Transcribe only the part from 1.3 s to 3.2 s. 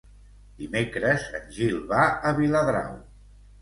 en Gil va a Viladrau.